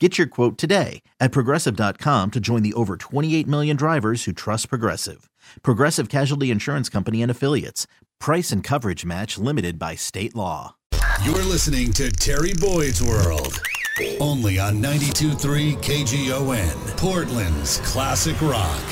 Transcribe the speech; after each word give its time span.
Get 0.00 0.18
your 0.18 0.26
quote 0.26 0.58
today 0.58 1.02
at 1.20 1.30
progressive.com 1.30 2.32
to 2.32 2.40
join 2.40 2.64
the 2.64 2.74
over 2.74 2.96
28 2.96 3.46
million 3.46 3.76
drivers 3.76 4.24
who 4.24 4.32
trust 4.32 4.68
Progressive. 4.68 5.30
Progressive 5.62 6.08
Casualty 6.08 6.50
Insurance 6.50 6.88
Company 6.88 7.22
and 7.22 7.30
Affiliates. 7.30 7.86
Price 8.18 8.50
and 8.50 8.64
coverage 8.64 9.04
match 9.04 9.38
limited 9.38 9.78
by 9.78 9.94
state 9.94 10.34
law. 10.34 10.74
You're 11.22 11.44
listening 11.44 11.92
to 11.92 12.10
Terry 12.10 12.54
Boyd's 12.54 13.00
World. 13.04 13.56
Only 14.18 14.58
on 14.58 14.82
92.3 14.82 15.76
KGON, 15.76 16.96
Portland's 16.96 17.78
classic 17.78 18.40
rock. 18.42 18.82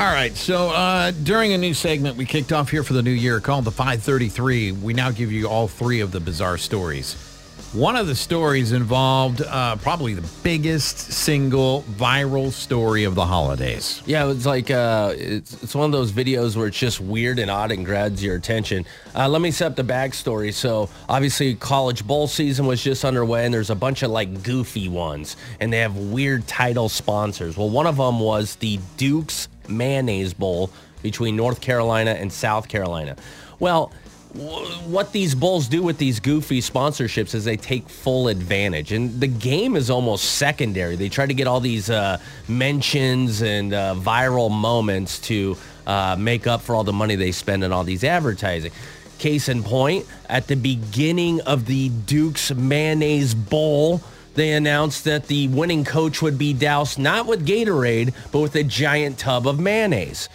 All 0.00 0.12
right, 0.12 0.34
so 0.34 0.70
uh, 0.70 1.12
during 1.22 1.52
a 1.52 1.58
new 1.58 1.74
segment 1.74 2.16
we 2.16 2.24
kicked 2.24 2.52
off 2.52 2.70
here 2.70 2.82
for 2.82 2.94
the 2.94 3.02
new 3.02 3.10
year 3.12 3.38
called 3.38 3.66
the 3.66 3.70
533, 3.70 4.72
we 4.72 4.94
now 4.94 5.12
give 5.12 5.30
you 5.30 5.46
all 5.46 5.68
three 5.68 6.00
of 6.00 6.10
the 6.10 6.18
bizarre 6.18 6.58
stories. 6.58 7.29
One 7.72 7.94
of 7.94 8.08
the 8.08 8.16
stories 8.16 8.72
involved 8.72 9.42
uh, 9.42 9.76
probably 9.76 10.14
the 10.14 10.28
biggest 10.42 10.98
single 11.12 11.82
viral 11.92 12.50
story 12.50 13.04
of 13.04 13.14
the 13.14 13.24
holidays. 13.24 14.02
Yeah, 14.06 14.30
it's 14.30 14.44
like 14.44 14.70
uh, 14.70 15.14
it's, 15.16 15.62
it's 15.62 15.74
one 15.74 15.86
of 15.86 15.92
those 15.92 16.10
videos 16.10 16.56
where 16.56 16.66
it's 16.66 16.78
just 16.78 17.00
weird 17.00 17.38
and 17.38 17.50
odd 17.50 17.70
and 17.70 17.86
grabs 17.86 18.24
your 18.24 18.34
attention. 18.34 18.84
Uh, 19.14 19.28
let 19.28 19.40
me 19.40 19.50
set 19.52 19.68
up 19.68 19.76
the 19.76 19.84
backstory. 19.84 20.52
So 20.52 20.90
obviously, 21.08 21.54
college 21.54 22.06
bowl 22.06 22.26
season 22.26 22.66
was 22.66 22.82
just 22.82 23.04
underway, 23.04 23.44
and 23.44 23.54
there's 23.54 23.70
a 23.70 23.76
bunch 23.76 24.02
of 24.02 24.10
like 24.10 24.42
goofy 24.42 24.88
ones, 24.88 25.36
and 25.60 25.72
they 25.72 25.78
have 25.78 25.96
weird 25.96 26.48
title 26.48 26.88
sponsors. 26.88 27.56
Well, 27.56 27.70
one 27.70 27.86
of 27.86 27.96
them 27.96 28.18
was 28.18 28.56
the 28.56 28.80
Duke's 28.96 29.48
Mayonnaise 29.68 30.34
Bowl 30.34 30.70
between 31.02 31.36
North 31.36 31.60
Carolina 31.60 32.10
and 32.12 32.32
South 32.32 32.68
Carolina. 32.68 33.16
Well, 33.58 33.92
what 34.34 35.12
these 35.12 35.34
bulls 35.34 35.66
do 35.66 35.82
with 35.82 35.98
these 35.98 36.20
goofy 36.20 36.60
sponsorships 36.60 37.34
is 37.34 37.44
they 37.44 37.56
take 37.56 37.88
full 37.88 38.28
advantage. 38.28 38.92
And 38.92 39.20
the 39.20 39.26
game 39.26 39.74
is 39.74 39.90
almost 39.90 40.36
secondary. 40.36 40.94
They 40.96 41.08
try 41.08 41.26
to 41.26 41.34
get 41.34 41.46
all 41.46 41.60
these 41.60 41.90
uh, 41.90 42.18
mentions 42.46 43.42
and 43.42 43.74
uh, 43.74 43.94
viral 43.96 44.50
moments 44.50 45.18
to 45.20 45.56
uh, 45.86 46.16
make 46.18 46.46
up 46.46 46.60
for 46.60 46.76
all 46.76 46.84
the 46.84 46.92
money 46.92 47.16
they 47.16 47.32
spend 47.32 47.64
on 47.64 47.72
all 47.72 47.82
these 47.82 48.04
advertising. 48.04 48.70
Case 49.18 49.48
in 49.48 49.62
point 49.64 50.06
at 50.28 50.46
the 50.46 50.54
beginning 50.54 51.40
of 51.42 51.66
the 51.66 51.88
duke's 51.88 52.54
mayonnaise 52.54 53.34
bowl 53.34 54.00
they 54.32 54.52
announced 54.52 55.04
that 55.04 55.26
the 55.26 55.48
winning 55.48 55.84
coach 55.84 56.22
would 56.22 56.38
be 56.38 56.54
doused 56.54 56.98
not 56.98 57.26
with 57.26 57.44
gatorade 57.44 58.14
but 58.30 58.38
with 58.38 58.54
a 58.54 58.62
giant 58.62 59.18
tub 59.18 59.46
of 59.46 59.58
mayonnaise 59.58 60.28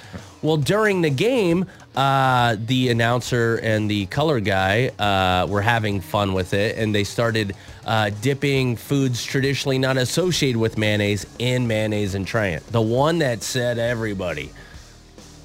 well, 0.46 0.58
during 0.58 1.02
the 1.02 1.10
game, 1.10 1.66
uh, 1.96 2.56
the 2.60 2.90
announcer 2.90 3.56
and 3.56 3.90
the 3.90 4.06
color 4.08 4.40
guy 4.40 4.88
uh, 5.00 5.48
were 5.48 5.62
having 5.62 6.02
fun 6.02 6.34
with 6.34 6.54
it, 6.54 6.78
and 6.78 6.94
they 6.94 7.04
started 7.04 7.56
uh, 7.86 8.12
dipping 8.22 8.76
foods 8.76 9.24
traditionally 9.24 9.78
not 9.80 9.98
associated 9.98 10.60
with 10.60 10.78
mayonnaise 10.78 11.26
in 11.40 11.68
mayonnaise 11.68 12.16
and 12.16 12.28
trying 12.28 12.54
it. 12.54 12.68
The 12.68 12.82
one 12.82 13.20
that 13.20 13.44
said 13.44 13.80
everybody 13.80 14.52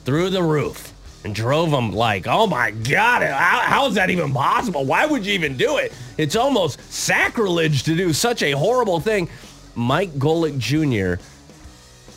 through 0.05 0.31
the 0.31 0.43
roof 0.43 0.93
and 1.25 1.35
drove 1.35 1.71
them 1.71 1.93
like, 1.93 2.27
oh 2.27 2.47
my 2.47 2.71
God, 2.71 3.23
how, 3.23 3.61
how 3.61 3.87
is 3.87 3.95
that 3.95 4.11
even 4.11 4.33
possible? 4.33 4.85
Why 4.85 5.07
would 5.07 5.25
you 5.25 5.35
even 5.35 5.57
do 5.57 5.77
it? 5.79 5.93
It's 6.17 6.37
almost 6.37 6.81
sacrilege 6.93 7.85
to 7.85 7.95
do 7.95 8.13
such 8.13 8.43
a 8.43 8.53
horrible 8.53 9.01
thing. 9.01 9.29
Mike 9.75 10.13
Golic 10.13 10.59
Jr. 10.59 11.23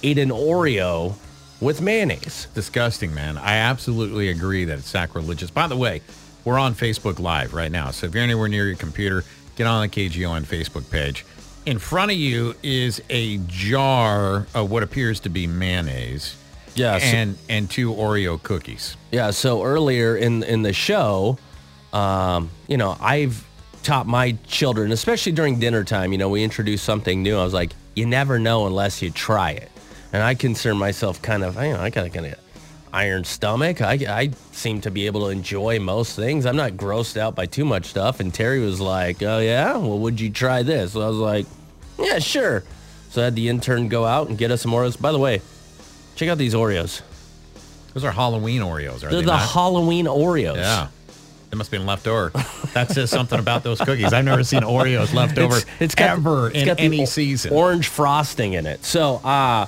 ate 0.02 0.18
an 0.18 0.30
Oreo 0.30 1.16
with 1.64 1.82
mayonnaise. 1.82 2.48
Disgusting, 2.54 3.14
man. 3.14 3.38
I 3.38 3.56
absolutely 3.56 4.30
agree 4.30 4.66
that 4.66 4.80
it's 4.80 4.90
sacrilegious. 4.90 5.50
By 5.50 5.68
the 5.68 5.78
way, 5.78 6.02
we're 6.46 6.60
on 6.60 6.76
Facebook 6.76 7.20
Live 7.20 7.54
right 7.54 7.72
now. 7.72 7.92
So 7.92 8.06
if 8.08 8.14
you're 8.14 8.24
anywhere 8.24 8.50
near 8.50 8.68
your 8.68 8.76
computer, 8.76 9.24
get 9.56 9.66
on 9.66 9.82
the 9.82 9.88
KGON 9.88 10.44
Facebook 10.44 10.90
page. 10.92 11.26
In 11.66 11.80
front 11.80 12.12
of 12.12 12.18
you 12.18 12.56
is 12.62 13.02
a 13.10 13.38
jar 13.48 14.46
of 14.54 14.70
what 14.70 14.84
appears 14.84 15.22
to 15.22 15.30
be 15.30 15.48
mayonnaise. 15.48 16.36
Yeah, 16.76 16.98
so- 16.98 17.06
and 17.06 17.38
and 17.50 17.70
two 17.70 17.94
Oreo 17.94 18.42
cookies. 18.42 18.98
Yeah, 19.12 19.32
so 19.32 19.64
earlier 19.64 20.18
in 20.18 20.44
in 20.44 20.64
the 20.64 20.74
show, 20.74 21.38
um, 21.94 22.50
you 22.68 22.78
know, 22.78 22.98
I've 23.00 23.46
taught 23.84 24.08
my 24.08 24.32
children, 24.48 24.92
especially 24.92 25.32
during 25.34 25.60
dinner 25.60 25.84
time, 25.84 26.12
you 26.12 26.18
know, 26.18 26.30
we 26.30 26.44
introduce 26.44 26.82
something 26.82 27.22
new. 27.22 27.38
I 27.38 27.44
was 27.44 27.54
like, 27.54 27.72
you 27.96 28.06
never 28.06 28.40
know 28.40 28.66
unless 28.66 29.02
you 29.02 29.12
try 29.12 29.52
it. 29.52 29.70
And 30.14 30.22
I 30.22 30.36
consider 30.36 30.76
myself 30.76 31.22
kind 31.22 31.44
of, 31.44 31.56
you 31.56 31.74
know, 31.74 31.80
I 31.80 31.90
got 31.90 32.06
a 32.06 32.10
kind 32.10 32.28
of 32.28 32.36
iron 32.94 33.24
stomach. 33.24 33.82
I, 33.82 33.94
I 34.08 34.32
seem 34.52 34.80
to 34.82 34.92
be 34.92 35.08
able 35.08 35.22
to 35.22 35.28
enjoy 35.28 35.80
most 35.80 36.16
things. 36.16 36.46
I'm 36.46 36.56
not 36.56 36.74
grossed 36.74 37.18
out 37.18 37.36
by 37.36 37.48
too 37.48 37.66
much 37.66 37.86
stuff. 37.86 38.20
And 38.20 38.32
Terry 38.32 38.60
was 38.60 38.80
like, 38.80 39.24
oh, 39.24 39.40
yeah? 39.40 39.76
Well, 39.76 39.98
would 40.00 40.20
you 40.20 40.30
try 40.30 40.62
this? 40.62 40.94
So 40.94 41.02
I 41.02 41.08
was 41.08 41.18
like, 41.18 41.48
yeah, 41.98 42.20
sure. 42.20 42.64
So 43.10 43.22
I 43.22 43.26
had 43.26 43.36
the 43.36 43.50
intern 43.50 43.90
go 43.90 44.06
out 44.06 44.30
and 44.30 44.38
get 44.38 44.52
us 44.52 44.62
some 44.62 44.72
Oreos. 44.72 45.02
By 45.02 45.12
the 45.12 45.20
way, 45.20 45.42
check 46.16 46.30
out 46.30 46.38
these 46.38 46.54
Oreos. 46.54 47.02
Those 47.94 48.04
are 48.04 48.12
Halloween 48.12 48.62
Oreos, 48.62 48.98
are 48.98 49.00
They're 49.00 49.12
they 49.12 49.18
the 49.22 49.26
not? 49.26 49.50
Halloween 49.50 50.06
Oreos. 50.06 50.56
Yeah. 50.56 50.88
They 51.52 51.58
must 51.58 51.70
have 51.70 51.80
been 51.80 51.86
left 51.86 52.08
over. 52.08 52.30
That 52.74 52.90
says 52.90 53.12
something 53.12 53.38
about 53.38 53.62
those 53.62 53.80
cookies. 53.80 54.12
I've 54.12 54.26
never 54.26 54.44
seen 54.44 54.62
Oreos 54.62 55.14
left 55.14 55.38
over 55.38 55.60
it's 55.80 55.94
got 55.94 56.18
ever 56.18 56.48
it's 56.48 56.58
in 56.58 56.66
got 56.66 56.80
any 56.80 57.06
season. 57.06 57.54
Orange 57.54 57.88
frosting 57.88 58.54
in 58.54 58.66
it. 58.66 58.84
So, 58.84 59.18
uh, 59.18 59.68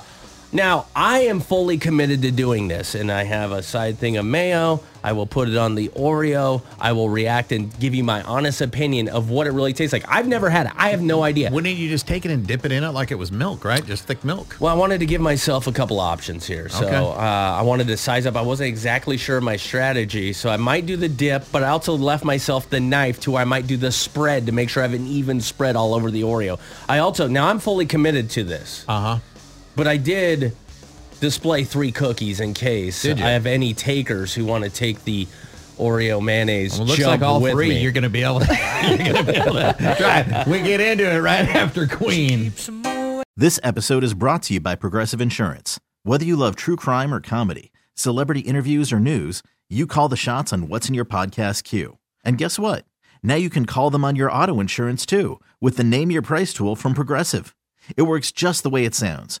now 0.56 0.86
I 0.96 1.20
am 1.20 1.40
fully 1.40 1.78
committed 1.78 2.22
to 2.22 2.30
doing 2.30 2.68
this, 2.68 2.94
and 2.94 3.12
I 3.12 3.22
have 3.24 3.52
a 3.52 3.62
side 3.62 3.98
thing 3.98 4.16
of 4.16 4.24
mayo. 4.24 4.80
I 5.04 5.12
will 5.12 5.26
put 5.26 5.48
it 5.48 5.56
on 5.56 5.76
the 5.76 5.88
Oreo. 5.90 6.62
I 6.80 6.90
will 6.90 7.08
react 7.08 7.52
and 7.52 7.78
give 7.78 7.94
you 7.94 8.02
my 8.02 8.22
honest 8.22 8.60
opinion 8.60 9.08
of 9.08 9.30
what 9.30 9.46
it 9.46 9.52
really 9.52 9.72
tastes 9.72 9.92
like. 9.92 10.04
I've 10.08 10.26
never 10.26 10.50
had 10.50 10.66
it. 10.66 10.72
I 10.76 10.88
have 10.88 11.00
no 11.00 11.22
idea. 11.22 11.48
Wouldn't 11.52 11.76
you 11.76 11.88
just 11.88 12.08
take 12.08 12.24
it 12.24 12.32
and 12.32 12.44
dip 12.44 12.64
it 12.64 12.72
in 12.72 12.82
it 12.82 12.90
like 12.90 13.12
it 13.12 13.14
was 13.14 13.30
milk, 13.30 13.64
right? 13.64 13.86
Just 13.86 14.04
thick 14.08 14.24
milk. 14.24 14.56
Well, 14.58 14.72
I 14.74 14.76
wanted 14.76 14.98
to 14.98 15.06
give 15.06 15.20
myself 15.20 15.68
a 15.68 15.72
couple 15.72 16.00
options 16.00 16.44
here. 16.44 16.68
So 16.68 16.84
Okay. 16.86 16.96
uh, 16.96 17.12
I 17.12 17.62
wanted 17.62 17.86
to 17.86 17.96
size 17.96 18.26
up. 18.26 18.34
I 18.34 18.40
wasn't 18.42 18.66
exactly 18.68 19.16
sure 19.16 19.36
of 19.36 19.44
my 19.44 19.56
strategy. 19.56 20.32
So 20.32 20.50
I 20.50 20.56
might 20.56 20.86
do 20.86 20.96
the 20.96 21.08
dip, 21.08 21.44
but 21.52 21.62
I 21.62 21.68
also 21.68 21.96
left 21.96 22.24
myself 22.24 22.68
the 22.68 22.80
knife 22.80 23.20
to 23.20 23.30
where 23.32 23.42
I 23.42 23.44
might 23.44 23.68
do 23.68 23.76
the 23.76 23.92
spread 23.92 24.46
to 24.46 24.52
make 24.52 24.70
sure 24.70 24.82
I 24.82 24.88
have 24.88 24.94
an 24.98 25.06
even 25.06 25.40
spread 25.40 25.76
all 25.76 25.94
over 25.94 26.10
the 26.10 26.22
Oreo. 26.22 26.58
I 26.88 26.98
also, 26.98 27.28
now 27.28 27.46
I'm 27.46 27.60
fully 27.60 27.86
committed 27.86 28.30
to 28.30 28.42
this. 28.42 28.84
Uh 28.88 29.00
huh. 29.00 29.18
But 29.76 29.86
I 29.86 29.98
did 29.98 30.56
display 31.20 31.64
three 31.64 31.92
cookies 31.92 32.40
in 32.40 32.54
case 32.54 33.02
Did 33.02 33.18
you? 33.18 33.24
I 33.24 33.30
have 33.30 33.46
any 33.46 33.74
takers 33.74 34.34
who 34.34 34.44
want 34.44 34.64
to 34.64 34.70
take 34.70 35.04
the 35.04 35.26
Oreo 35.78 36.22
mayonnaise. 36.22 36.72
Well, 36.72 36.82
it 36.82 36.88
looks 36.88 37.00
jump 37.00 37.20
like 37.20 37.28
all 37.28 37.40
with 37.40 37.52
three. 37.52 37.68
me. 37.68 37.82
You're 37.82 37.92
going 37.92 38.04
to 38.04 38.10
be 38.10 38.22
able 38.22 38.40
to. 38.40 38.46
you're 38.88 39.12
going 39.12 39.26
to 39.26 39.32
be 39.32 39.38
able 39.38 39.52
to 39.52 39.94
try. 39.98 40.24
it. 40.26 40.46
We 40.46 40.62
get 40.62 40.80
into 40.80 41.10
it 41.10 41.20
right 41.20 41.46
after 41.48 41.86
Queen. 41.86 42.52
This 43.36 43.60
episode 43.62 44.02
is 44.02 44.14
brought 44.14 44.44
to 44.44 44.54
you 44.54 44.60
by 44.60 44.74
Progressive 44.74 45.20
Insurance. 45.20 45.78
Whether 46.04 46.24
you 46.24 46.36
love 46.36 46.56
true 46.56 46.76
crime 46.76 47.12
or 47.12 47.20
comedy, 47.20 47.70
celebrity 47.94 48.40
interviews 48.40 48.92
or 48.92 48.98
news, 48.98 49.42
you 49.68 49.86
call 49.86 50.08
the 50.08 50.16
shots 50.16 50.52
on 50.52 50.68
what's 50.68 50.88
in 50.88 50.94
your 50.94 51.04
podcast 51.04 51.64
queue. 51.64 51.98
And 52.24 52.38
guess 52.38 52.58
what? 52.58 52.86
Now 53.22 53.34
you 53.34 53.50
can 53.50 53.66
call 53.66 53.90
them 53.90 54.04
on 54.04 54.16
your 54.16 54.32
auto 54.32 54.58
insurance 54.60 55.04
too 55.04 55.40
with 55.60 55.76
the 55.76 55.84
Name 55.84 56.10
Your 56.10 56.22
Price 56.22 56.54
tool 56.54 56.76
from 56.76 56.94
Progressive. 56.94 57.54
It 57.96 58.02
works 58.02 58.32
just 58.32 58.62
the 58.62 58.70
way 58.70 58.84
it 58.86 58.94
sounds. 58.94 59.40